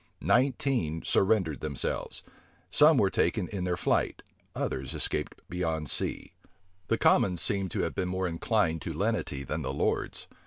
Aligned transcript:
Nine 0.19 0.53
teen 0.57 1.03
surrendered 1.05 1.59
themselves; 1.59 2.23
some 2.71 2.97
were 2.97 3.11
taken 3.11 3.47
in 3.49 3.65
their 3.65 3.77
flight; 3.77 4.23
others 4.55 4.95
escaped 4.95 5.39
beyond 5.47 5.91
sea. 5.91 6.33
The 6.87 6.97
commons 6.97 7.39
seem 7.39 7.69
to 7.69 7.81
have 7.83 7.93
been 7.93 8.09
more 8.09 8.25
inclined 8.25 8.81
to 8.81 8.93
lenity 8.95 9.43
than 9.43 9.61
the 9.61 9.71
lords. 9.71 10.25